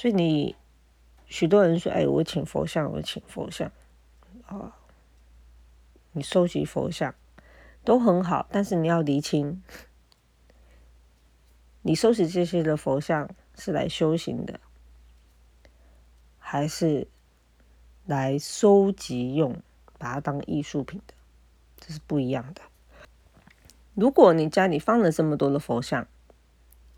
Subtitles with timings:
[0.00, 0.56] 所以你
[1.26, 3.70] 许多人说：“哎，我请佛像，我请佛像。”
[4.48, 4.74] 啊，
[6.12, 7.14] 你收集佛像
[7.84, 9.62] 都很好，但是你要厘清，
[11.82, 14.58] 你收集这些的佛像是来修行的，
[16.38, 17.06] 还是
[18.06, 19.60] 来收集用，
[19.98, 21.12] 把它当艺术品的，
[21.76, 22.62] 这是不一样的。
[23.92, 26.08] 如果你家里放了这么多的佛像，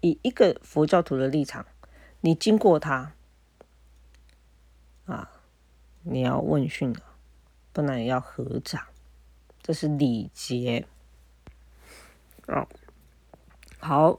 [0.03, 1.67] 以一个佛教徒的立场，
[2.23, 3.13] 你经过它，
[5.07, 5.31] 啊，
[6.03, 7.01] 你要问讯了，
[7.73, 8.83] 不然也要合掌，
[9.61, 10.87] 这是礼节。
[12.47, 12.67] 哦，
[13.79, 14.19] 好。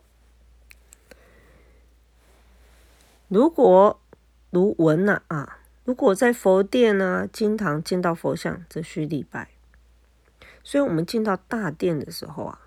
[3.28, 4.00] 如果
[4.52, 9.50] 如闻呐啊，如果在佛殿呢、经常见到佛像，则需礼拜。
[10.64, 12.60] 所以，我们进到大殿的时候啊。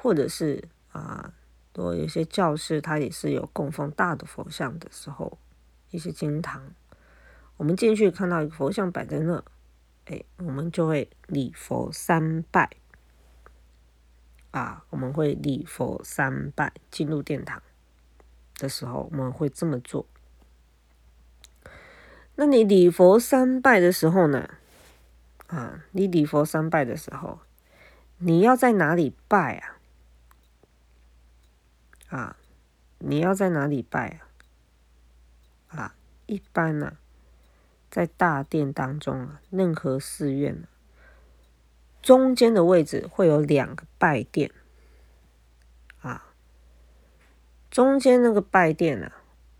[0.00, 1.34] 或者是啊，
[1.78, 5.38] 多有些教室，它也是有供奉大的佛像的时候，
[5.92, 6.74] 一些经堂，
[7.56, 9.44] 我们进去看到一个佛像摆在那，
[10.06, 12.68] 哎，我们就会礼佛三拜，
[14.50, 17.62] 啊，我们会礼佛三拜，进入殿堂
[18.56, 20.04] 的时候，我们会这么做。
[22.34, 24.50] 那你礼佛三拜的时候呢？
[25.46, 27.38] 啊，你礼佛三拜的时候，
[28.18, 29.77] 你要在哪里拜啊？
[32.08, 32.36] 啊，
[32.98, 34.20] 你要在哪里拜
[35.68, 35.78] 啊？
[35.78, 35.94] 啊，
[36.26, 36.96] 一般呢，
[37.90, 40.64] 在大殿当中啊，任何寺院
[42.00, 44.50] 中间的位置会有两个拜殿。
[46.00, 46.32] 啊，
[47.70, 49.12] 中间那个拜殿啊，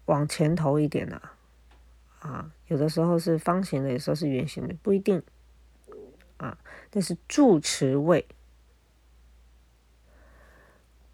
[0.06, 1.34] 往前头一点啊，
[2.20, 5.22] 啊，有的时候是方形的，有时候是圆形的，不一定。
[6.38, 6.56] 啊，
[6.88, 8.27] 但是住持位。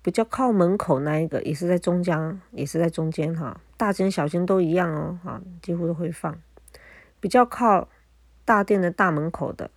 [0.04, 6.38] 比较靠门口那一个，也是在中间，也是在中间哈，大间小间都一样哦，哈，几乎都会放。
[7.20, 7.88] 比较靠
[8.44, 9.70] 大殿的大门口的，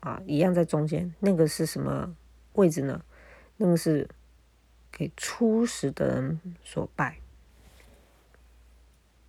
[0.00, 1.14] 啊，一样在中间。
[1.20, 2.16] 那个是什么
[2.54, 3.02] 位置呢？
[3.58, 4.08] 那个是
[4.90, 7.18] 给初始的人所拜，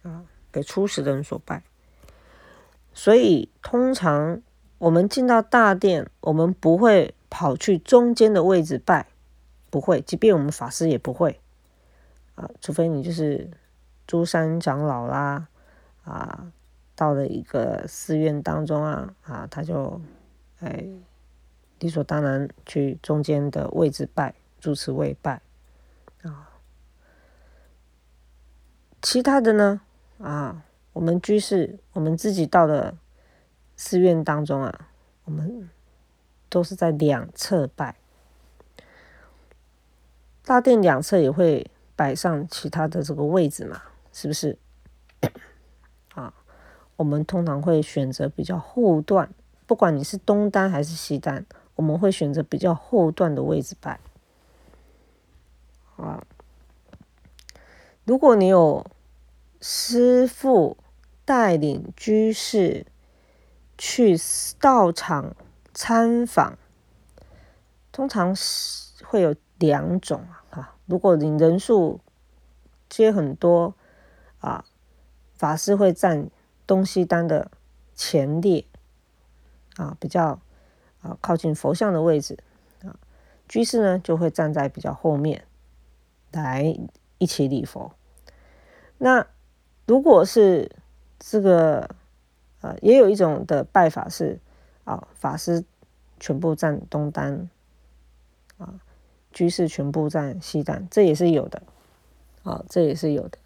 [0.03, 1.61] 啊，给初始的人所拜。
[2.93, 4.41] 所以通常
[4.77, 9.07] 我们进到大殿，我们不会跑去中间的位置拜。
[9.69, 11.39] 不会，即便我们法师也不会
[12.35, 13.49] 啊，除非你就是
[14.07, 15.47] 诸山长老啦
[16.03, 16.51] 啊，
[16.95, 20.01] 到了一个寺院当中啊啊，他就
[20.59, 20.85] 哎
[21.79, 25.41] 理所当然去中间的位置拜，主持位拜
[26.23, 26.49] 啊。
[29.01, 29.81] 其他的呢
[30.17, 30.63] 啊，
[30.93, 32.97] 我们居士我们自己到了
[33.77, 34.89] 寺院当中啊，
[35.23, 35.69] 我们
[36.49, 37.95] 都是在两侧拜。
[40.49, 44.57] 大殿两侧也会摆上其他的这个位置嘛，是不是？
[46.15, 46.33] 啊，
[46.95, 49.31] 我们通常会选择比较后段，
[49.67, 51.45] 不管你是东单还是西单，
[51.75, 53.99] 我们会选择比较后段的位置摆。
[55.97, 56.25] 啊，
[58.03, 58.83] 如果你有
[59.61, 60.75] 师傅
[61.25, 62.87] 带领居士
[63.77, 64.17] 去
[64.59, 65.35] 道场
[65.75, 66.57] 参访，
[67.91, 70.37] 通常是会有两种啊。
[70.89, 71.99] 如果你人数
[72.89, 73.75] 接很多
[74.39, 74.65] 啊，
[75.35, 76.31] 法师会占
[76.65, 77.51] 东西单的
[77.93, 78.65] 前列
[79.75, 80.39] 啊，比较
[81.01, 82.39] 啊靠近佛像的位置
[82.83, 82.97] 啊，
[83.47, 85.45] 居士呢就会站在比较后面
[86.31, 86.75] 来
[87.19, 87.93] 一起礼佛。
[88.97, 89.27] 那
[89.85, 90.71] 如果是
[91.19, 91.95] 这个
[92.61, 94.39] 呃，也有一种的拜法是
[94.85, 95.63] 啊，法师
[96.19, 97.47] 全部占东单。
[99.31, 101.61] 居士全部占西单，这也是有的，
[102.43, 103.37] 啊，这也是有的。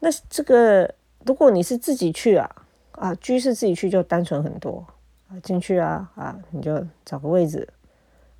[0.00, 0.94] 那这个，
[1.24, 2.50] 如果你是自己去啊，
[2.92, 4.84] 啊，居士自己去就单纯很多
[5.28, 7.68] 啊，进去啊，啊，你就找个位置，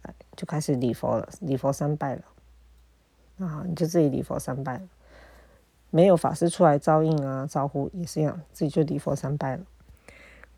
[0.03, 2.23] 哎，就开始礼佛了，礼佛三拜了，
[3.47, 4.89] 啊，你就自己礼佛三拜了，
[5.91, 9.65] 没有法师出来招应啊，招呼也是一样，自己就礼佛三拜了。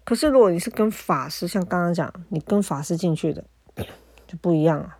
[0.04, 3.44] 可是如果你是跟法师，像刚刚讲，你跟法师进去的，
[4.26, 4.96] 就不一样了。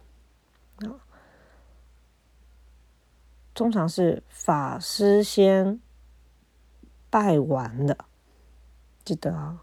[3.55, 5.81] 通常是法师先
[7.09, 7.97] 拜完的，
[9.05, 9.63] 记得啊，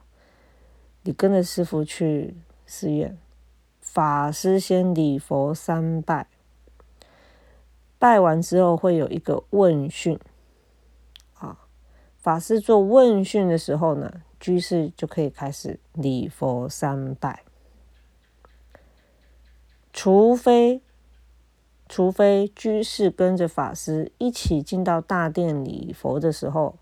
[1.02, 3.18] 你跟着师傅去寺院，
[3.82, 6.28] 法师先礼佛三拜，
[8.00, 10.18] 拜完之后会有一个问讯，
[11.34, 11.60] 啊，
[12.18, 17.44] 法师做问讯的时候呢，居士就可以开始礼佛三拜，
[19.92, 20.82] 除非。
[21.92, 26.78] 除非居士跟着法师一起进到大殿礼佛的时候，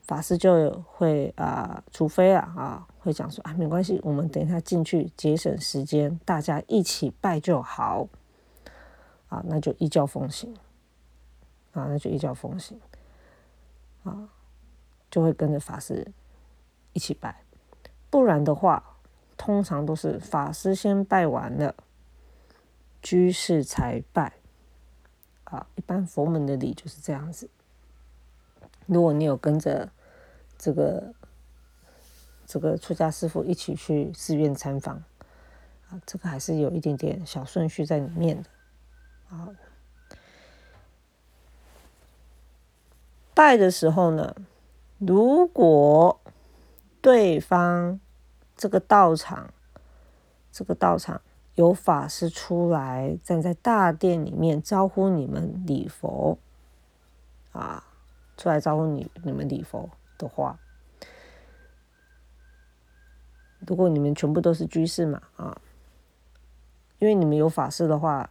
[0.00, 8.08] 法师就会啊，除非啊啊，会讲说啊，没关系，我们等一下进去节省时间，大家一起拜就好。
[9.28, 10.52] 啊，那就依教奉行。
[11.70, 12.80] 啊，那就依教奉行。
[14.02, 14.28] 啊，
[15.08, 16.04] 就会跟着法师
[16.94, 17.44] 一起拜。
[18.10, 18.96] 不然的话，
[19.36, 21.76] 通常都是法师先拜完了，
[23.02, 24.32] 居士才拜。
[25.44, 27.50] 啊，一般佛门的礼就是这样子。
[28.86, 29.92] 如果你有跟着
[30.56, 31.12] 这个
[32.46, 34.96] 这个出家师傅一起去寺院参访，
[35.90, 38.48] 啊，这个还是有一点点小顺序在里面的。
[39.36, 39.48] 啊，
[43.34, 44.34] 拜的时候呢，
[44.98, 46.18] 如果
[47.02, 48.00] 对方
[48.56, 49.52] 这个道场，
[50.50, 51.20] 这个道场
[51.54, 56.38] 有法师出来站在大殿里面招呼你们礼佛，
[57.52, 57.84] 啊，
[58.36, 59.88] 出来招呼你你们礼佛
[60.18, 60.58] 的话，
[63.66, 65.60] 如果你们全部都是居士嘛，啊，
[66.98, 68.30] 因为你们有法师的话。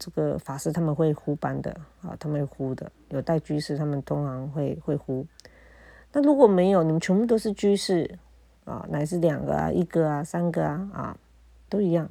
[0.00, 1.72] 这个法师他们会呼班的
[2.02, 2.88] 啊，他们会呼的。
[3.08, 5.26] 有带居士，他们通常会会呼。
[6.12, 8.16] 那如果没有，你们全部都是居士
[8.64, 11.16] 啊，乃是两个啊、一个啊、三个啊啊，
[11.68, 12.08] 都一样。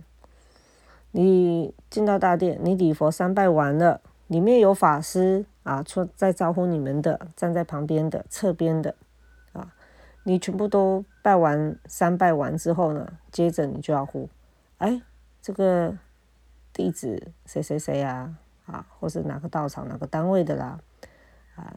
[1.20, 8.94] 你进到大殿，你礼佛三拜完了，里面有法师啊，出在招呼你们的，站在旁边的、侧边的
[9.54, 9.74] 啊，
[10.24, 14.30] 你全部都拜完三拜完之后呢，接着你就要呼，
[14.78, 15.02] 哎，
[15.42, 15.98] 这个。
[16.74, 18.36] 弟子谁谁谁呀？
[18.68, 20.80] 啊，或是哪个道场、哪个单位的啦？
[21.56, 21.74] 啊，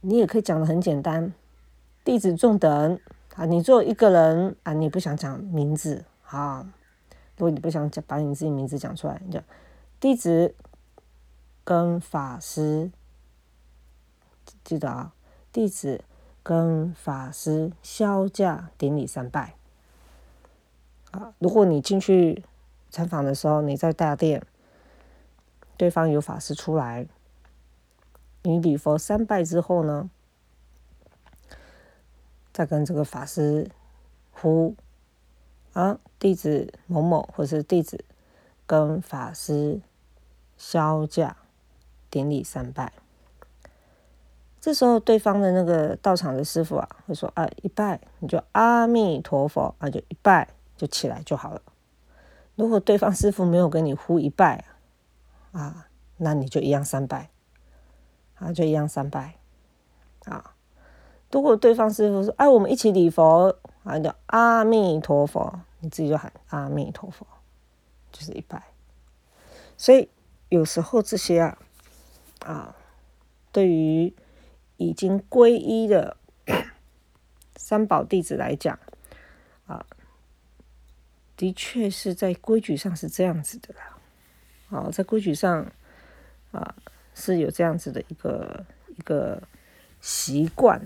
[0.00, 1.32] 你也可以讲的很简单，
[2.02, 2.98] 弟子众等
[3.36, 6.66] 啊，你做一个人啊，你不想讲名字啊？
[7.42, 9.42] 如果你不想讲把你自己名字讲出来，你就
[9.98, 10.54] 地址
[11.64, 12.92] 跟法师，
[14.62, 15.12] 记得啊，
[15.50, 16.04] 地址
[16.44, 19.56] 跟法师销价顶礼三拜
[21.10, 21.34] 啊。
[21.40, 22.44] 如果你进去。
[22.92, 24.44] 参访的时候，你在大殿，
[25.78, 27.06] 对方有法师出来，
[28.42, 30.10] 你礼佛三拜之后呢，
[32.52, 33.70] 再跟这个法师
[34.30, 34.76] 呼
[35.72, 38.04] 啊，弟子某某，或是弟子
[38.66, 39.80] 跟法师
[40.56, 41.36] 销价
[42.10, 42.92] 典礼三拜。
[44.60, 51.60] 这时候，对方的那个道场的师傅啊，会说啊，一拜你就阿弥陀佛啊，就一拜就起来就好了。
[52.54, 54.64] 如果对方师傅没有跟你呼一拜
[55.52, 55.88] 啊，
[56.18, 57.30] 那你就一样三拜，
[58.34, 59.36] 啊，就一样三拜，
[60.26, 60.54] 啊。
[61.32, 67.26] 如果对方师傅说：“哎，我们一起礼佛，啊，叫阿弥陀佛，你自己就喊阿弥陀佛，
[68.10, 68.62] 就是一拜。”
[69.76, 70.08] 所以
[70.48, 71.58] 有时候这些啊，
[72.44, 72.76] 啊，
[73.50, 74.14] 对于
[74.76, 76.16] 已经皈依的
[77.56, 78.78] 三宝弟子来讲，
[79.66, 79.84] 啊。
[81.34, 83.98] 的确是在规矩上是这样子的啦，
[84.68, 85.66] 好，在规矩上
[86.52, 86.76] 啊
[87.14, 88.64] 是有这样子的一个
[88.96, 89.42] 一个
[90.00, 90.80] 习惯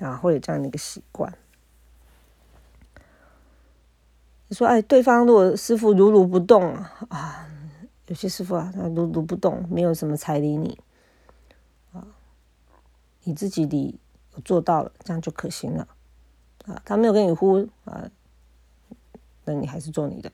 [0.00, 1.32] 啊，会有这样的一个习惯。
[4.48, 6.72] 你说，哎，对方如果师傅如如不动
[7.08, 7.48] 啊，
[8.06, 10.78] 有些师傅啊，他如如不动，没有什么才理你
[11.92, 12.06] 啊，
[13.24, 13.98] 你自己理
[14.44, 15.88] 做到了，这样就可行了
[16.66, 18.08] 啊，他没有跟你呼啊。
[19.44, 20.32] 那你还是做你的。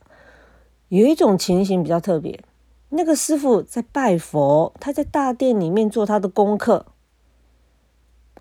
[0.88, 2.42] 有一种情形比较特别，
[2.88, 6.86] 那个师傅在拜佛，他在大殿里面做他的功课。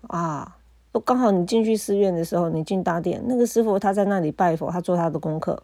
[0.08, 0.58] 啊，
[1.00, 5.62] 刚好你进去寺院的时候，你进大殿，那个师傅他在那里拜佛，他做他的功课，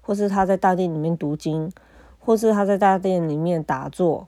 [0.00, 1.70] 或是他在大殿里面读经，
[2.18, 4.26] 或是他在大殿里面打坐，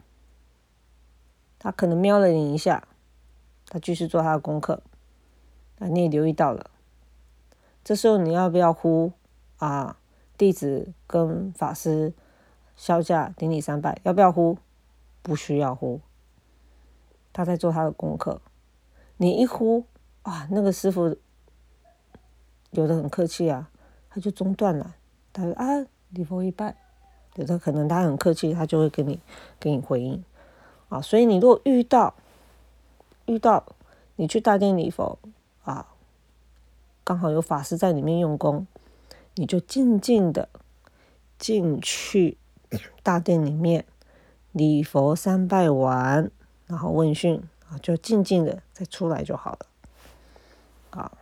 [1.58, 2.86] 他可能瞄了你一下，
[3.68, 4.82] 他继续做他的功课。
[5.78, 6.70] 啊，你也留意到了，
[7.82, 9.12] 这时候你要不要呼
[9.56, 9.96] 啊？
[10.38, 12.12] 弟子跟法师
[12.74, 14.58] 销价顶礼三拜，要不要呼？
[15.22, 16.00] 不需要呼。
[17.32, 18.40] 他在做他的功课。
[19.18, 19.84] 你一呼，
[20.22, 21.16] 啊，那个师傅
[22.70, 23.70] 有的很客气啊，
[24.08, 24.96] 他就中断了。
[25.32, 26.76] 他说啊，礼佛一拜。
[27.36, 29.18] 有的可能他很客气，他就会给你
[29.58, 30.22] 给你回应。
[30.88, 32.14] 啊，所以你如果遇到
[33.24, 33.64] 遇到
[34.16, 35.18] 你去大殿礼佛
[35.64, 35.86] 啊，
[37.02, 38.66] 刚好有法师在里面用功。
[39.34, 40.50] 你就静静的
[41.38, 42.36] 进去
[43.02, 43.86] 大殿里面
[44.52, 46.30] 礼佛三拜完，
[46.66, 49.66] 然后问讯啊，就静静的再出来就好了。
[50.90, 51.12] 啊，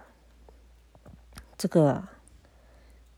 [1.60, 2.10] 这个啊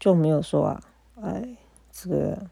[0.01, 0.83] 就没有说啊，
[1.23, 1.57] 哎，
[1.93, 2.51] 这个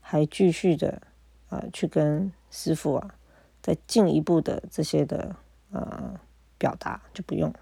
[0.00, 1.00] 还继续的
[1.48, 3.14] 啊去跟师傅啊
[3.62, 5.36] 再进一步的这些的
[5.70, 6.18] 呃
[6.58, 7.54] 表达就不用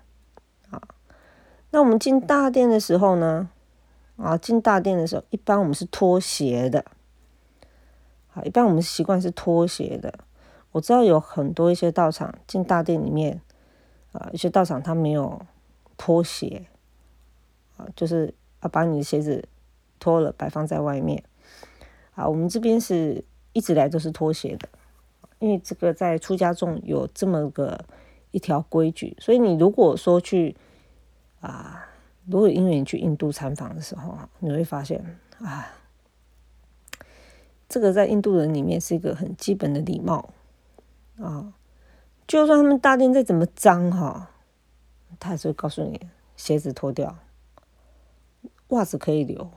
[0.71, 0.80] 啊。
[1.71, 3.50] 那我们进大殿的时候呢，
[4.16, 6.83] 啊进大殿的时候，一般我们是脱鞋的，
[8.33, 10.21] 啊，一般我们习惯是脱鞋的。
[10.73, 13.42] 我知道有很多一些道场进大殿里面
[14.12, 15.42] 啊，一些道场他没有
[15.99, 16.66] 脱鞋
[17.76, 19.49] 啊，就是啊把你的鞋子
[19.99, 21.23] 脱了摆放在外面。
[22.14, 24.68] 啊，我们这边是一直来都是脱鞋的，
[25.38, 27.85] 因为这个在出家众有这么个
[28.30, 30.56] 一条规矩，所以你如果说去
[31.40, 31.88] 啊，
[32.25, 35.04] 如果因为你去印度参访的时候啊，你会发现
[35.38, 35.68] 啊，
[37.68, 40.30] 这个在印度人里面是一个很基本的礼貌。
[41.18, 41.54] 啊，
[42.26, 44.30] 就算他们大殿再怎么脏哈，
[45.18, 45.99] 他还是会告诉你
[46.37, 47.16] 鞋子脱掉，
[48.68, 49.50] 袜子可以留，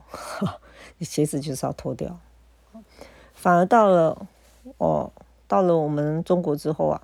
[0.98, 2.18] 你 鞋子就是要脱掉。
[3.34, 4.28] 反而到了
[4.78, 5.12] 哦，
[5.48, 7.02] 到了我们中国之后啊，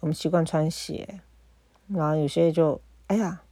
[0.00, 1.20] 我们习惯穿鞋，
[1.88, 3.42] 然后有些就哎呀，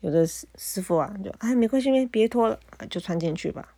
[0.00, 2.58] 有的师师傅啊就哎没关系，没别脱了，
[2.90, 3.74] 就穿进去吧。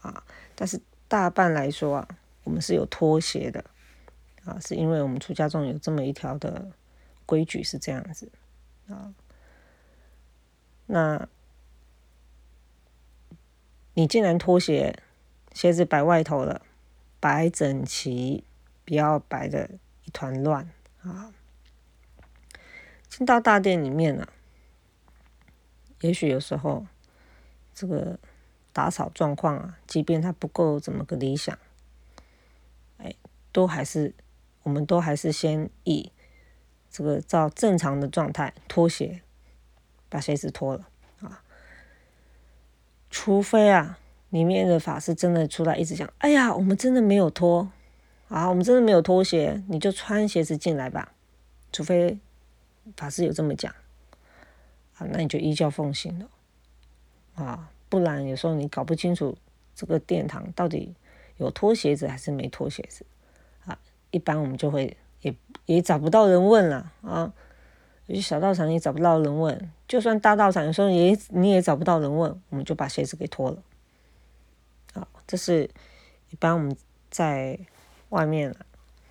[0.00, 0.22] 啊，
[0.54, 2.08] 但是大半来说啊，
[2.44, 3.64] 我们是有拖鞋的。
[4.44, 6.68] 啊，是因为我们出家中有这么一条的
[7.26, 8.30] 规矩是这样子
[8.88, 9.12] 啊。
[10.86, 11.28] 那
[13.98, 15.02] 你竟然拖鞋，
[15.54, 16.60] 鞋子摆外头了，
[17.18, 18.44] 摆整齐，
[18.84, 19.70] 不要摆的
[20.04, 21.32] 一团乱啊。
[23.08, 24.28] 进到大殿里面呢，
[26.02, 26.86] 也许有时候
[27.74, 28.18] 这个
[28.74, 31.58] 打扫状况啊，即便它不够怎么个理想，
[32.98, 33.14] 哎，
[33.50, 34.14] 都还是。
[34.62, 36.10] 我们都还是先以
[36.90, 39.22] 这个照正常的状态脱鞋，
[40.08, 40.88] 把鞋子脱了。
[43.10, 43.98] 除非啊，
[44.30, 47.70] 里面的法师真的出来一直讲：“哎呀，我们真的没有脱
[48.28, 51.12] 啊，我们真的没有脱鞋，你就穿鞋子进来吧。”
[51.72, 52.18] 除非
[52.96, 53.72] 法师有这么讲
[54.96, 56.28] 啊，那你就依教奉行了
[57.34, 57.70] 啊。
[57.88, 59.36] 不然有时候你搞不清楚
[59.74, 60.94] 这个殿堂到底
[61.36, 63.06] 有脱鞋子还是没脱鞋子
[63.64, 63.78] 啊。
[64.10, 65.34] 一般我们就会也
[65.66, 67.32] 也找不到人问了啊，
[68.06, 73.62] 有些小道场也找不到人问，就算大道场有时候也你也找不到人问，我们就把鞋子给脱了。
[74.94, 75.68] 啊，这是
[76.30, 76.76] 一般我们
[77.10, 77.58] 在
[78.10, 78.54] 外面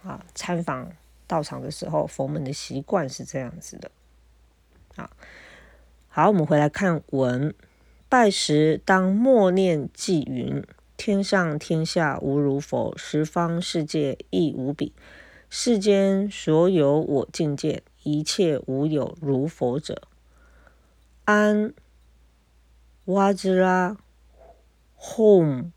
[0.04, 0.90] 啊参访
[1.28, 3.92] 道场的时候，佛门的习惯是这样子的。
[4.96, 5.10] 啊，
[6.08, 7.54] 好，我们回来看文，
[8.08, 10.64] 拜时当默念偈云。
[10.98, 14.94] 天上天下无如佛，十方世界亦无比。
[15.50, 20.08] 世间所有我境界，一切无有如佛者。
[21.26, 21.74] 安
[23.06, 23.98] 哇兹拉
[24.98, 25.72] 吽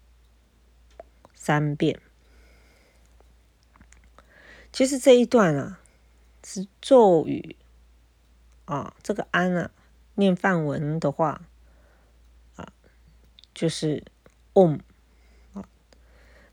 [1.35, 2.01] 三遍。
[4.71, 5.81] 其实这一段啊，
[6.45, 7.57] 是咒语
[8.67, 8.95] 啊。
[9.03, 9.71] 这个安啊，
[10.15, 11.41] 念梵文的话
[12.57, 12.73] 啊，
[13.55, 14.05] 就是
[14.53, 14.79] 嗡。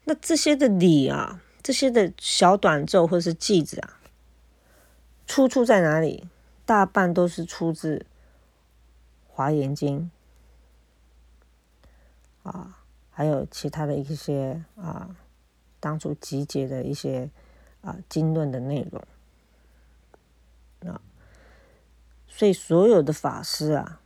[0.05, 4.00] 那这些的理啊，这些的小短咒或是句子啊，
[5.27, 6.27] 出处在哪里？
[6.65, 8.00] 大半都是出自
[9.27, 10.10] 《华严经》
[12.50, 12.79] 啊，
[13.12, 15.15] 还有其他的一些啊，
[15.79, 17.29] 当初集结的一些
[17.82, 19.03] 啊经论的内容
[20.91, 21.00] 啊，
[22.27, 24.01] 所以所有的法师啊，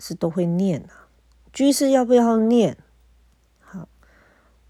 [0.00, 1.06] 是都会念啊。
[1.52, 2.76] 居士要不要念？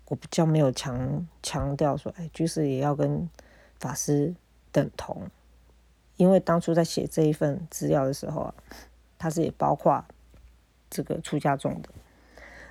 [0.09, 3.27] 我比较没有强强调说，哎，居士也要跟
[3.81, 4.35] 法师
[4.71, 5.31] 等同，
[6.17, 8.55] 因为当初在写这一份资料的时候啊，
[9.19, 10.05] 他是也包括
[10.91, 11.89] 这个出家众的。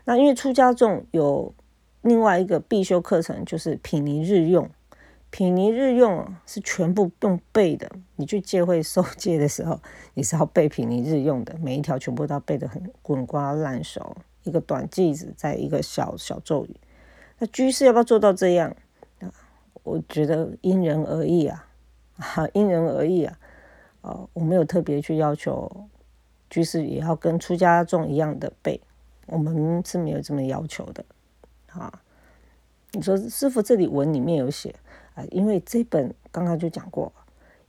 [0.05, 1.53] 那因为出家众有
[2.01, 4.69] 另外一个必修课程，就是品尼日用。
[5.29, 9.81] 品尼日用是全部用背的，你去戒会受戒的时候，
[10.13, 16.75] 你是要背品尼日用的，每一条全部都要背得很滚瓜烂熟，一个短句子，在一个小小咒语。
[17.39, 18.75] 那居士要不要做到这样
[19.21, 19.33] 啊？
[19.81, 21.67] 我觉得因人而异啊，
[22.17, 23.39] 啊， 因人而异啊。
[24.01, 25.87] 哦，我没有特别去要求
[26.49, 28.81] 居士也要跟出家众一样的背，
[29.27, 31.05] 我们是没有这么要求的。
[31.67, 32.01] 啊，
[32.91, 34.75] 你说师傅这里文里面有写
[35.15, 37.13] 啊，因为这本刚刚就讲过，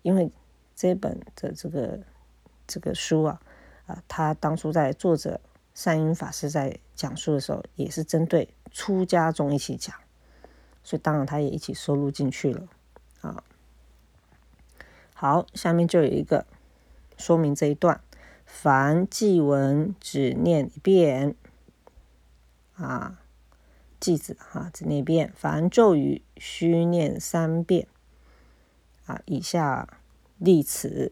[0.03, 0.31] 因为
[0.75, 2.01] 这本的这个
[2.67, 3.41] 这个书啊，
[3.87, 5.41] 啊，他当初在作者
[5.73, 8.49] 善因法师在讲述的时候，也是针对。
[8.77, 9.95] 出家中一起讲，
[10.83, 12.67] 所以当然他也一起收录进去了
[13.21, 13.45] 啊。
[15.25, 16.45] 好，下面就有一个
[17.17, 17.99] 说明这一段：
[18.45, 21.35] 凡记文只念一遍
[22.75, 23.19] 啊，
[23.99, 25.33] 记子哈，只念一遍。
[25.35, 27.89] 凡咒语须念三遍。
[29.07, 29.89] 啊，以下
[30.37, 31.11] 例词，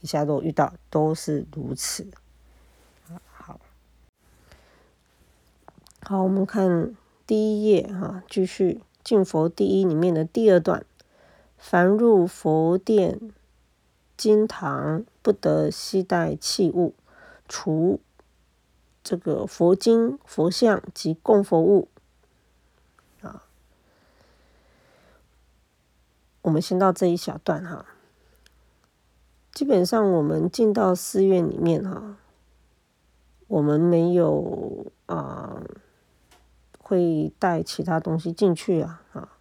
[0.00, 2.06] 以下都遇到都是如此。
[3.30, 3.60] 好，
[6.00, 6.94] 好，我们看
[7.26, 10.86] 第一页哈，继续敬佛第一里面的第二段。
[11.66, 13.32] 凡入佛殿、
[14.18, 16.94] 经堂，不得携带器物，
[17.48, 18.00] 除
[19.02, 21.88] 这个佛经、佛像及供佛物。
[23.22, 23.46] 啊，
[26.42, 27.86] 我们先到这一小段哈。
[29.50, 32.18] 基本上，我们进到寺院里面哈，
[33.46, 35.62] 我们没有啊，
[36.78, 39.33] 会带其他东西进去啊，啊。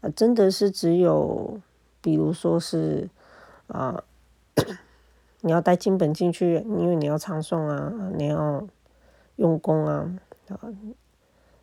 [0.00, 1.60] 啊，真的是只有，
[2.00, 3.10] 比如说是，
[3.66, 4.02] 啊，
[5.42, 8.66] 你要带经本进去，因为你要唱诵啊，你要
[9.36, 10.10] 用功啊，
[10.48, 10.58] 啊，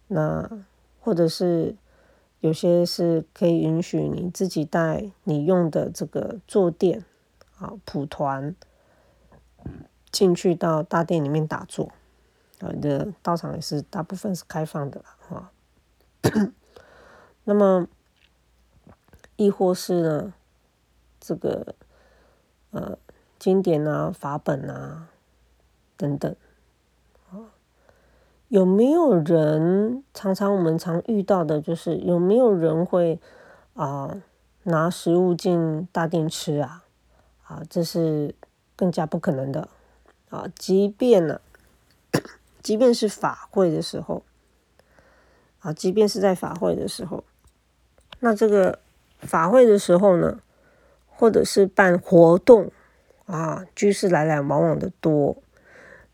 [0.07, 0.47] 那
[0.99, 1.75] 或者是
[2.41, 7.03] 有些是可以允许你自己带你用的这个坐垫
[7.57, 8.55] 啊，蒲团
[10.11, 11.91] 进去到大殿里面打坐，
[12.59, 15.51] 啊，的道场也是大部分是开放的了，哈，
[17.45, 17.87] 那么。
[19.37, 20.33] 亦或是呢，
[21.19, 21.75] 这个
[22.71, 22.97] 呃
[23.37, 25.09] 经典啊、法本啊
[25.95, 26.35] 等等，
[27.29, 27.53] 啊，
[28.47, 33.19] 有没有人常常我们常遇到的，就是有没有人会
[33.75, 34.23] 啊
[34.63, 36.83] 拿食物进大殿吃啊？
[37.43, 38.33] 啊，这是
[38.75, 39.69] 更加不可能的
[40.29, 40.45] 啊！
[40.55, 41.39] 即便呢，
[42.63, 44.23] 即便是法会的时候，
[45.59, 47.23] 啊，即便是在法会的时候，
[48.19, 48.79] 那这个。
[49.19, 50.39] 法会的时候呢，
[51.07, 52.71] 或者是办活动
[53.25, 55.41] 啊，居士来来往往的多。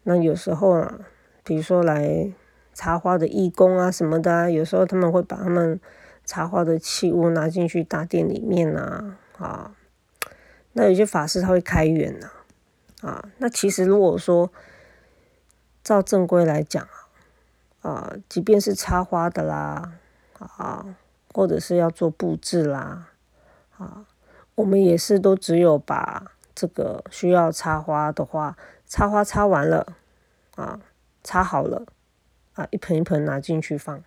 [0.03, 0.99] 那有时候啊，
[1.43, 2.31] 比如说来
[2.73, 5.79] 插花的义工啊什么的啊，有时候他们会把他们
[6.25, 9.75] 插花的器物拿进去大殿里面啊啊。
[10.73, 12.31] 那有些法师他会开源呐
[13.01, 13.29] 啊。
[13.37, 14.51] 那其实如果说
[15.83, 16.83] 照正规来讲
[17.81, 19.93] 啊啊，即便是插花的啦
[20.39, 20.95] 啊。
[21.33, 23.09] 或者是要做布置啦，
[23.77, 24.05] 啊，
[24.53, 29.95] 我们也是都只有把这个需要插花的话，插花插完了，
[30.55, 30.79] 啊，
[31.23, 31.83] 插好了，
[32.53, 33.97] 啊，一盆一盆拿进去放，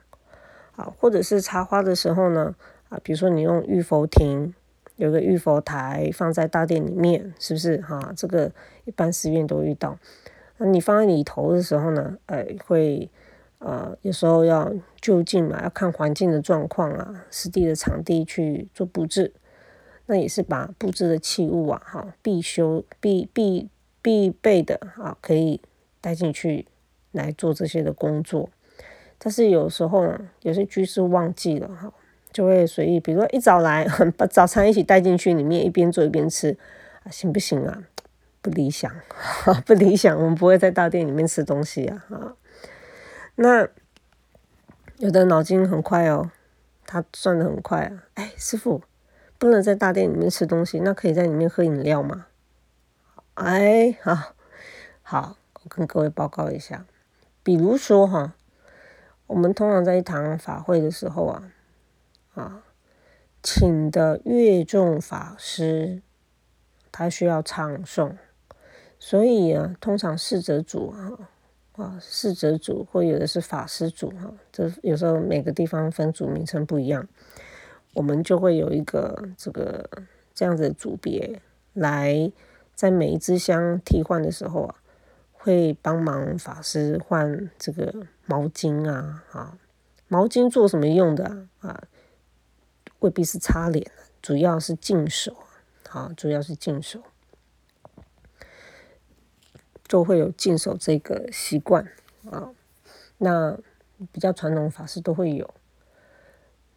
[0.76, 2.54] 啊，或者是插花的时候呢，
[2.88, 4.54] 啊，比如说你用玉佛亭，
[4.94, 8.12] 有个玉佛台放在大殿里面，是不是哈？
[8.16, 8.52] 这个
[8.84, 9.98] 一般寺院都遇到，
[10.58, 13.10] 那你放在里头的时候呢，呃，会。
[13.58, 19.32] 呃，有时候要就近嘛，要看环境的状况啊，实地的场地去做布置，
[20.06, 23.68] 那也是把布置的器物啊，哈，必修必必
[24.02, 25.60] 必备的啊，可以
[26.00, 26.66] 带进去
[27.12, 28.50] 来做这些的工作。
[29.18, 31.90] 但是有时候呢，有些居士忘记了哈，
[32.30, 33.86] 就会随意，比如说一早来
[34.18, 36.56] 把早餐一起带进去里面，一边做一边吃，
[37.04, 37.82] 啊，行不行啊？
[38.42, 38.94] 不理想，
[39.64, 42.36] 不理想，我们不会在大殿里面吃东西啊，啊。
[43.36, 43.68] 那
[44.96, 46.30] 有的脑筋很快哦，
[46.86, 48.04] 他算的很快啊。
[48.14, 48.82] 哎，师傅，
[49.38, 52.28] 不能在大殿里面吃东西，那可以在里面喝饮料吗？
[53.34, 54.34] 哎，好，
[55.02, 56.86] 好，我跟各位报告一下。
[57.42, 58.34] 比如说哈，
[59.26, 61.52] 我们通常在一堂法会的时候啊，
[62.34, 62.62] 啊，
[63.42, 66.00] 请的乐众法师，
[66.90, 68.16] 他需要唱诵，
[68.98, 71.28] 所以啊，通常侍者主啊。
[71.76, 77.06] 啊，侍者组或有的是法师组哈，这有时候每个地方分组名称不一样，
[77.94, 79.88] 我们就会有一个这个
[80.34, 81.40] 这样子的组别
[81.74, 82.32] 来，
[82.74, 84.74] 在每一支香替换的时候啊，
[85.32, 89.58] 会帮忙法师换这个毛巾啊，啊，
[90.08, 91.84] 毛巾做什么用的啊？
[93.00, 93.90] 未必是擦脸，
[94.22, 95.36] 主要是净手，
[95.86, 97.02] 好，主要是净手。
[99.86, 101.86] 就会有净手这个习惯
[102.30, 102.50] 啊，
[103.18, 103.56] 那
[104.12, 105.54] 比较传统法师都会有，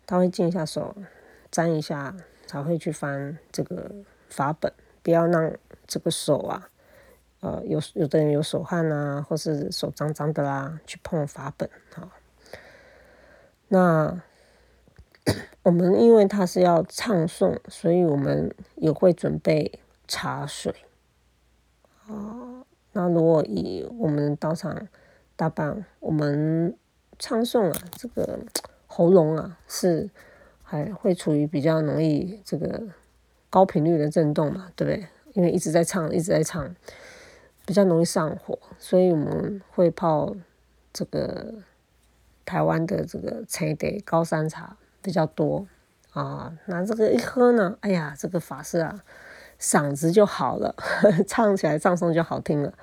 [0.06, 0.96] 他会净一下手，
[1.52, 3.92] 沾一下，才会去翻这个
[4.30, 5.52] 法本，不要让
[5.88, 6.70] 这个手啊，
[7.42, 12.14] 呃，有有的人有手汗啊，或是手脏脏的啦，去碰法本啊。
[13.68, 14.22] 那
[15.64, 20.74] 我们因为他是要唱诵，所以我们也会准备茶水
[22.08, 22.49] 啊。
[22.94, 24.88] 那如果以我们道场
[25.36, 26.76] 大半，我们
[27.18, 28.40] 唱诵啊，这个
[28.88, 30.10] 喉咙啊是
[30.64, 32.84] 还会处于比较容易这个
[33.50, 35.08] 高频率的震动嘛，对不对？
[35.34, 36.76] 因为一直在唱，一直在唱，
[37.66, 40.36] 比较容易上火，所以我们会泡
[40.92, 41.54] 这个
[42.44, 45.68] 台湾的这个茶得高山茶比较多
[46.14, 46.58] 啊。
[46.66, 49.04] 那这个一喝呢，哎呀，这个法师啊，
[49.60, 50.76] 嗓子就好了，
[51.28, 52.74] 唱起来唱诵就好听了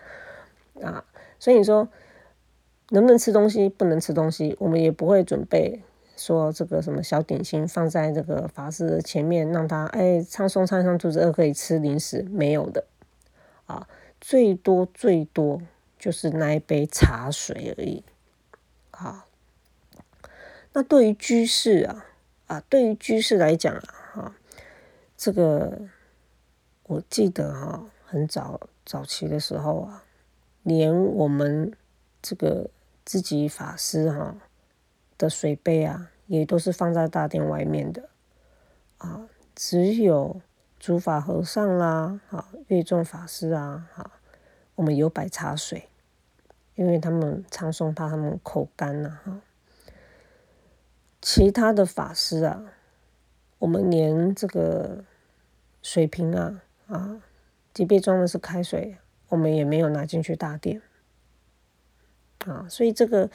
[0.82, 1.04] 啊。
[1.38, 1.88] 所以你说
[2.90, 3.68] 能不能吃东西？
[3.68, 5.82] 不能吃东西，我们也不会准备
[6.16, 12.84] 说这个什么小点心放在这个法师前面，让他哎唱诵唱唱肚子饿可以吃零食，没有的
[13.66, 13.88] 啊。
[14.20, 15.60] 最多最多
[15.98, 18.02] 就是那一杯茶水而已，
[18.90, 19.26] 啊。
[20.72, 22.06] 那对于居士啊，
[22.46, 24.34] 啊，对于居士来讲啊，哈，
[25.16, 25.80] 这个
[26.88, 30.04] 我记得哈，很早早期的时候啊，
[30.62, 31.72] 连我们
[32.22, 32.70] 这个
[33.04, 34.36] 自己法师哈
[35.18, 38.08] 的水杯啊，也都是放在大殿外面的，
[38.98, 40.40] 啊，只有
[40.78, 44.12] 主法和尚啦，哈，乐众法师啊，哈。
[44.76, 45.88] 我们有摆茶水，
[46.74, 49.40] 因为他们唱诵怕他们口干呐哈。
[51.22, 52.62] 其他的法师啊，
[53.58, 55.02] 我们连这个
[55.82, 57.22] 水瓶啊啊，
[57.72, 58.96] 即便装的是开水，
[59.28, 60.82] 我们也没有拿进去大殿
[62.44, 62.66] 啊。
[62.68, 63.30] 所以这个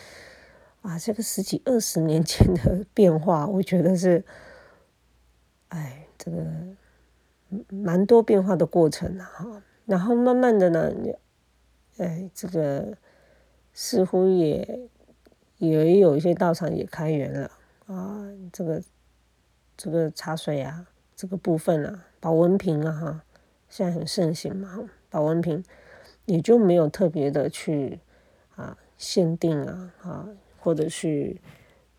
[0.81, 4.23] 啊，这个十几二十年前的 变化，我觉得是，
[5.69, 6.45] 哎，这个
[7.69, 9.63] 蛮多变化的过程啊哈。
[9.85, 10.91] 然后慢慢的呢。
[11.97, 12.97] 哎，这个
[13.73, 14.89] 似乎也
[15.57, 17.51] 也有一些道场也开源了
[17.85, 18.81] 啊，这个
[19.77, 23.23] 这个茶水啊，这个部分啊，保温瓶啊，哈，
[23.71, 25.63] 现在很盛行嘛，保温瓶
[26.25, 27.99] 也就没有特别的去
[28.55, 30.27] 啊限定啊啊，
[30.59, 31.39] 或者去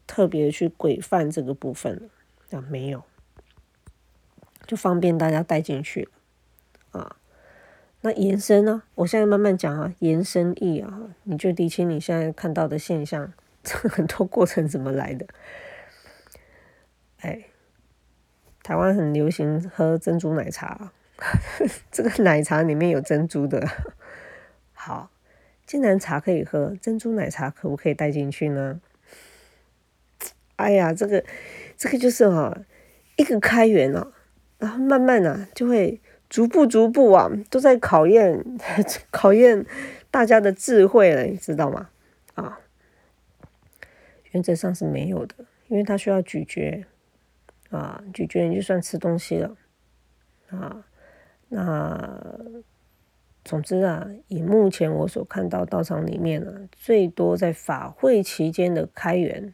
[0.07, 3.03] 特别去规范这个部分了啊，没有，
[4.67, 6.11] 就方便大家带进去
[6.91, 7.17] 啊。
[8.03, 8.83] 那延伸呢？
[8.97, 13.33] 我现在慢慢讲啊，延伸意啊，你就理清你现在看到的现象，
[13.65, 15.27] 这很多过程怎么来的？
[17.21, 17.45] 哎，
[18.63, 20.93] 台湾很流行喝珍珠奶茶，
[21.91, 23.67] 这个奶茶里面有珍珠的。
[24.73, 25.11] 好，
[25.67, 28.81] 既然茶可以喝，珍珠奶茶可不可以带进去呢？
[30.57, 31.25] 哎呀，这个
[31.77, 32.57] 这个就是哈，
[33.17, 34.13] 一个开源哦，
[34.59, 36.01] 然后慢慢啊就会。
[36.33, 38.43] 逐步逐步啊，都在考验
[39.13, 39.67] 考验
[40.11, 41.91] 大家的智慧了，你知道吗？
[42.33, 42.59] 啊，
[44.31, 45.35] 原则上是没有的，
[45.69, 46.87] 因为它需要咀嚼
[47.69, 49.55] 啊，咀嚼你就算吃东西了
[50.49, 50.83] 啊。
[51.55, 52.41] 那
[53.45, 59.53] 总之啊，以目前我所看到道场里面呢，最多在法会期间的开源，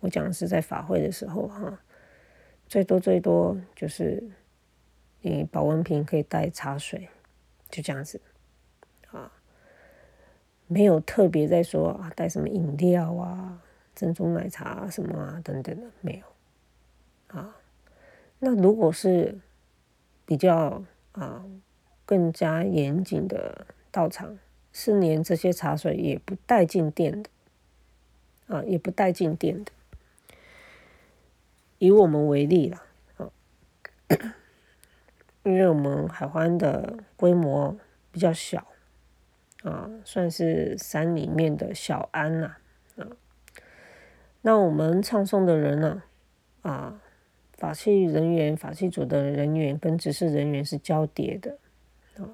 [0.00, 1.80] 我讲的是在法会的时候哈，
[2.68, 4.22] 最多最多就是。
[5.26, 7.08] 你保温瓶可以带茶水，
[7.70, 8.20] 就这样子，
[9.10, 9.32] 啊，
[10.66, 13.62] 没有特别在说啊带什么饮料啊、
[13.94, 17.56] 珍珠奶茶什么啊等等的，没有，啊，
[18.38, 19.34] 那如果是
[20.26, 20.84] 比较
[21.14, 21.44] 啊
[22.04, 24.38] 更加严谨的道场，
[24.72, 27.30] 是连这些茶水也不带进店的，
[28.46, 29.72] 啊，也不带进店的，
[31.78, 32.82] 以我们为例了，
[33.16, 33.30] 啊。
[35.44, 37.76] 因为我们海湾的规模
[38.10, 38.66] 比较小，
[39.62, 42.56] 啊，算是山里面的小安呐，
[42.96, 43.06] 啊，
[44.40, 46.02] 那我们唱诵的人呢，
[46.62, 46.98] 啊，
[47.64, 51.56] 法器人员、法器组的人员跟执事人员是交叠的，
[52.18, 52.28] 啊，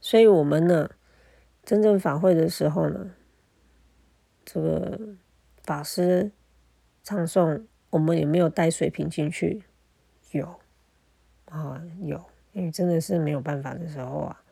[0.00, 0.90] 所以我们呢，
[1.62, 3.12] 真正法会的时候呢，
[4.44, 4.98] 这个
[5.62, 6.32] 法师
[7.04, 9.62] 唱诵，我们也没有带水瓶进去，
[10.32, 10.58] 有。
[11.44, 12.20] 啊，有，
[12.52, 14.42] 因为真的是没有办法的时候啊，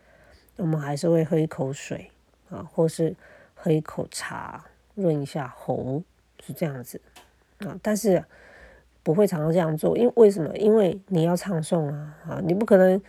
[0.58, 2.08] 我们还是会喝一口水
[2.48, 3.16] 啊，或是
[3.56, 6.00] 喝一口茶润一下喉，
[6.38, 7.00] 是这样子
[7.58, 7.76] 啊。
[7.82, 8.24] 但是
[9.04, 10.56] 不会常常这样做，因为为什么？
[10.56, 13.00] 因为你要唱诵啊，啊，你不可能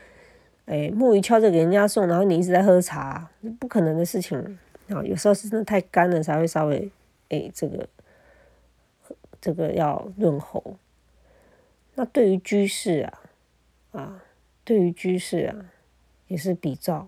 [0.65, 3.27] 哎木鱼敲着给人家送，然后你一直在喝茶，
[3.59, 4.37] 不可能的事情
[4.89, 5.01] 啊。
[5.03, 6.91] 有时候是真的太干了，才会稍微
[7.29, 7.87] 哎这个
[9.41, 10.75] 这个要润喉。
[11.95, 13.21] 那对于居士啊。
[13.95, 14.21] 啊，
[14.65, 15.55] 对于居士啊，
[16.27, 17.07] 也是比照，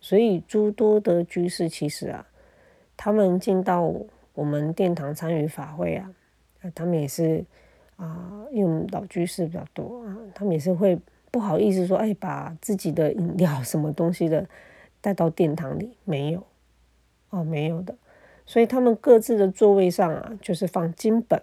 [0.00, 2.24] 所以诸多的居士其实啊，
[2.96, 3.92] 他们进到
[4.34, 6.08] 我们殿堂参与法会啊，
[6.72, 7.44] 他们也是
[7.96, 10.98] 啊，因为老居士比较多啊，他们也是会
[11.30, 14.48] 不好意思说，哎，把自己的饮料什么东西的
[15.00, 16.46] 带到殿堂里，没有，
[17.30, 17.94] 哦，没有的，
[18.44, 21.42] 所以他们各自的座位上啊，就是放经本，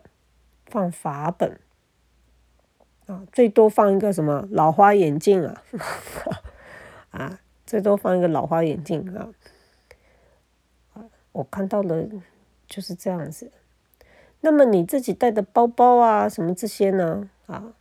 [0.66, 1.60] 放法本。
[3.08, 5.64] 啊，最多放一个什么老花眼镜啊，
[7.10, 9.34] 啊，最多放一个老花眼镜啊，
[10.94, 12.08] 啊，我看到的
[12.68, 13.52] 就是这样子。
[14.42, 17.30] 那么你自己带的包包啊，什么这些呢？
[17.48, 17.74] 啊，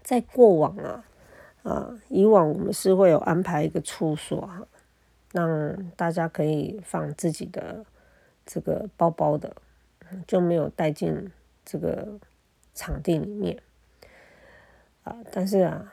[0.00, 1.04] 在过往啊，
[1.64, 4.64] 啊，以往我们是会有安排一个处所哈，
[5.32, 7.84] 让大家可以放自己的
[8.46, 9.52] 这个包包的，
[10.28, 11.32] 就没有带进
[11.64, 12.20] 这个
[12.72, 13.58] 场地里面。
[15.02, 15.92] 啊，但是啊，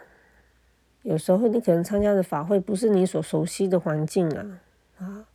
[1.01, 4.59] 有时候你可能参加的法会不是你所熟悉的环境啊，
[4.99, 5.25] 啊，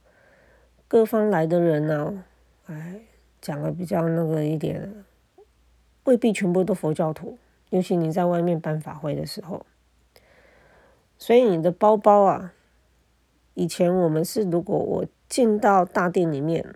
[0.87, 2.25] 各方来的人呢，
[2.67, 3.01] 哎。
[3.45, 5.05] 讲的比较那个一点，
[6.05, 7.37] 未必全部都佛教徒，
[7.69, 9.67] 尤其你在外面办法会的时候，
[11.19, 12.55] 所以你的包包啊，
[13.53, 16.75] 以前我们是如果我进到大殿里面，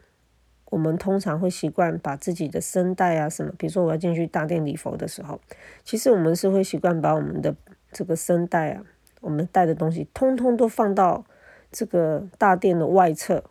[0.67, 5.41] 我们通常会习惯把自己的声带啊什么，比如说我要进去大殿礼佛的时候，
[5.83, 7.57] 其实我们是会习惯把我们的
[7.93, 8.85] 这个声带啊，
[9.23, 11.25] 我们带的东西，通通都放到
[11.73, 13.45] 这个大殿的外侧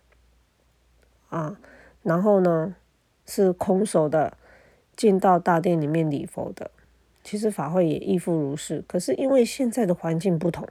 [1.30, 1.58] 啊，
[2.04, 2.76] 然后呢。
[3.28, 4.38] 是空手的
[4.96, 6.72] 进到大殿里面礼佛的，
[7.24, 8.84] 其实法会也亦复如是。
[8.88, 10.68] 可是因为现在的环境不同，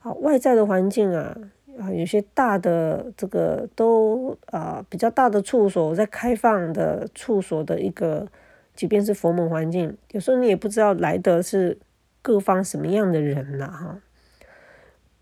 [0.00, 1.36] 啊，外在的环境啊，
[1.78, 8.26] 啊，有些大的这个都啊比较大的处所，在开放的处所的一个，
[8.74, 11.76] 即便是佛门环境，有时候你也不知道来的是
[12.22, 14.00] 各方什么样的人呐，哈。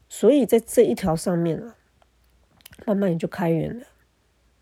[0.08, 1.74] 所以在这一条上面啊，
[2.86, 3.86] 慢慢也就开源了。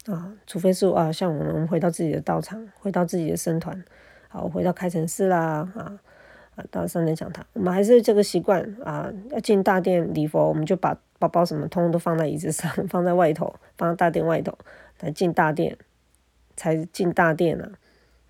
[0.07, 3.85] 啊，除非是啊，像我们回到自己的道场，回到自己的僧团，
[4.29, 5.99] 好，回到开城寺啦，啊，
[6.71, 14.57] 到三人讲堂，我们还是这个习惯啊，要进大殿礼佛，我们就把包包什么通通都放在椅子上， 放在外头，放在大殿外头，
[15.01, 15.77] 来进大殿，
[16.57, 17.73] 才进大殿啊，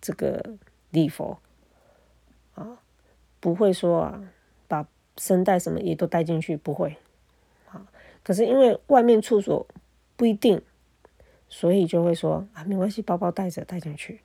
[0.01, 0.43] 这个
[0.91, 1.39] 礼佛，
[2.55, 2.79] 啊，
[3.39, 4.23] 不会说啊，
[4.67, 4.87] 把
[5.19, 6.97] 身带什么也都带进去，不会，
[7.69, 7.87] 啊，
[8.25, 9.67] 可是因为外面处所
[10.17, 10.63] 不一定。
[11.59, 14.21] 所以就会说啊，没关系，包包带着带进去，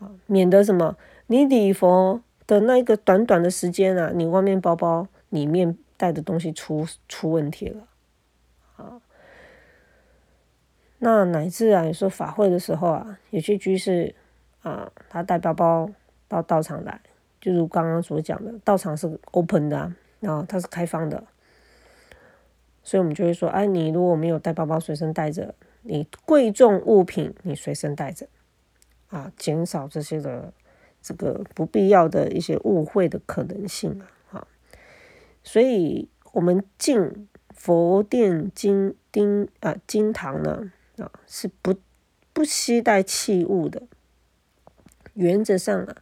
[0.00, 0.96] 啊，免得什么，
[1.28, 7.86] 你礼佛的那个短短的时间啊，你外面包包里面带的东西出出问题了，
[8.74, 9.00] 啊，
[10.98, 14.12] 那乃至啊，有时候法会的时候啊，有些居士
[14.62, 15.88] 啊，他带包包
[16.26, 17.00] 到道场来，
[17.40, 21.22] 就如刚刚所讲的，道场是 open 的，然后它是开放的，
[22.82, 25.54] 所以我们就会说，哎，你如果没有带包包随身带着。
[25.86, 28.26] 你贵重物品你随身带着，
[29.08, 30.50] 啊，减少这些的
[31.02, 34.46] 这个不必要的一些误会的可能性啊，
[35.42, 41.74] 所以我们进佛殿金丁啊金堂呢啊是不
[42.32, 43.82] 不携带器物的，
[45.12, 45.96] 原则上啊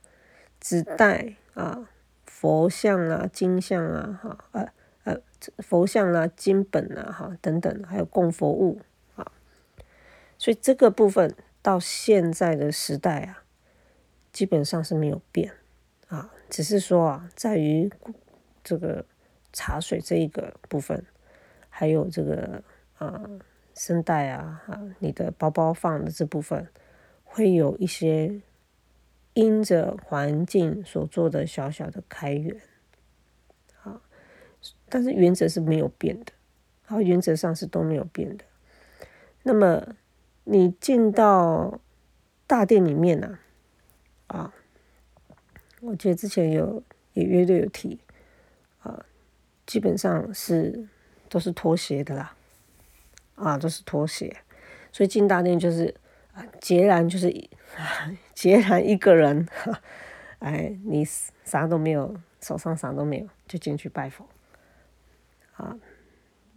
[0.61, 1.89] 只带啊
[2.25, 5.21] 佛像啊金像啊哈呃呃
[5.59, 8.81] 佛像啊金本啊哈等等还有供佛物。
[10.43, 13.45] 所以这个部分到现在的时代啊，
[14.33, 15.53] 基本上是没有变
[16.09, 17.89] 啊，只是说啊，在于
[18.65, 19.07] 这个
[19.53, 21.07] 茶水这一个部分，
[21.69, 22.61] 还有这个
[22.99, 23.23] 啊
[23.73, 26.67] 声带啊啊，你的包包放的这部分，
[27.23, 28.41] 会有一些
[29.35, 32.61] 因着环境所做的小小的开源
[33.85, 34.03] 啊，
[34.89, 36.33] 但是原则是没有变的，
[36.85, 38.45] 好，原则上是都没有变的，
[39.45, 39.95] 那么。
[40.45, 41.79] 你进到
[42.49, 43.39] 大殿里面呢，
[44.27, 44.53] 啊，
[45.81, 48.01] 我记得之前有也约队有提，
[48.83, 49.07] 啊，
[49.65, 50.89] 基本上是
[51.29, 52.35] 都是拖鞋的啦，
[53.37, 54.37] 啊，都是拖鞋，
[54.91, 55.95] 所以进大殿就是
[56.35, 57.29] 啊，孑然就是
[58.35, 59.49] 孑 然一个人，
[60.41, 61.05] 哎，你
[61.45, 64.29] 啥都没有，手上啥都没有，就进去拜佛，
[65.55, 65.79] 啊，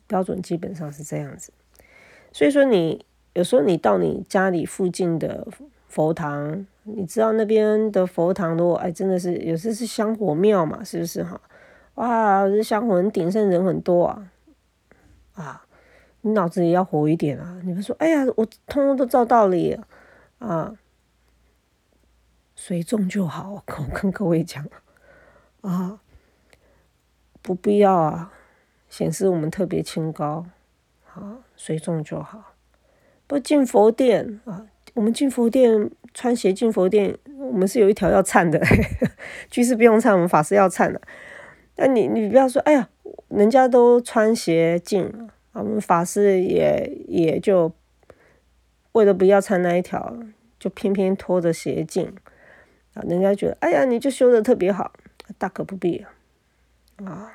[0.07, 1.53] 标准基本上是这样子，
[2.33, 3.05] 所以说你。
[3.35, 5.45] 有时候你到你家里附近的
[5.89, 11.39] 佛堂，你知道那边的佛堂如果哎真的是有时是香火庙嘛，是不是哈？
[11.95, 14.31] 哇，这香火很鼎盛，人很多啊，
[15.33, 15.65] 啊，
[16.21, 17.59] 你脑子也要活一点啊！
[17.65, 19.77] 你们说，哎呀，我通通都照道理
[20.39, 20.73] 啊，
[22.55, 24.65] 随众就好，我跟各位讲
[25.59, 25.99] 啊，
[27.41, 28.31] 不必要啊，
[28.89, 30.45] 显示我们特别清高，
[31.13, 32.54] 啊，随众就好。
[33.27, 34.67] 不进佛殿啊！
[34.93, 38.61] 我们进佛殿穿鞋进佛殿，我们是有一条要忏的。
[39.51, 41.01] 居士不用忏，我们法师要忏的。
[41.75, 42.87] 那你你不要说，哎呀，
[43.27, 45.11] 人家都穿鞋进，
[45.53, 47.73] 我们法师也也就
[48.93, 50.15] 为了不要忏那一条，
[50.57, 52.13] 就偏偏拖着鞋进
[52.93, 53.03] 啊！
[53.07, 54.93] 人家觉得，哎呀，你就修的特别好，
[55.37, 56.05] 大可不必
[57.03, 57.33] 啊！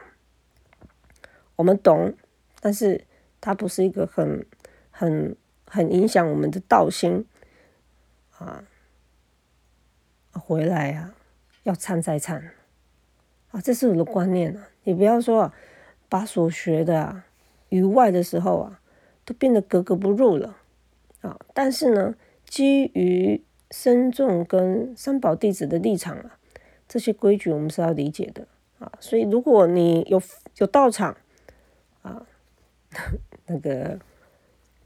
[1.56, 2.14] 我们懂，
[2.60, 3.04] 但是
[3.40, 4.46] 它不是一个很
[4.90, 5.36] 很。
[5.70, 7.24] 很影响我们的道心
[8.36, 8.64] 啊。
[10.32, 11.14] 回来啊，
[11.64, 12.52] 要参再参
[13.50, 14.68] 啊，这是我的观念啊。
[14.84, 15.52] 你不要说
[16.08, 17.26] 把所学的啊，
[17.68, 18.80] 于外的时候啊，
[19.24, 20.56] 都变得格格不入了
[21.20, 21.38] 啊。
[21.52, 26.38] 但是呢，基于僧众跟三宝弟子的立场啊，
[26.88, 28.46] 这些规矩我们是要理解的
[28.78, 28.90] 啊。
[29.00, 30.22] 所以如果你有
[30.58, 31.16] 有道场
[32.02, 32.26] 啊，
[33.46, 33.98] 那个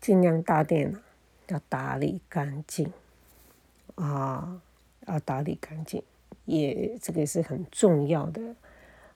[0.05, 1.03] 尽量大殿啊，
[1.47, 2.93] 要打理干净
[3.95, 4.61] 啊。
[5.07, 6.03] 要打理干净，
[6.45, 8.55] 也这个是很重要的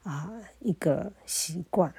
[0.03, 1.93] 啊一个习惯。